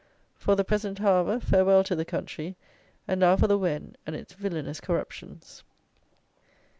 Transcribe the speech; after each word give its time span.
For 0.33 0.55
the 0.55 0.63
present, 0.63 0.97
however, 0.97 1.39
farewell 1.39 1.83
to 1.83 1.95
the 1.95 2.05
country, 2.05 2.55
and 3.07 3.19
now 3.19 3.37
for 3.37 3.45
the 3.45 3.55
Wen 3.59 3.95
and 4.07 4.15
its 4.15 4.33
villanous 4.33 4.79
corruptions. 4.81 5.63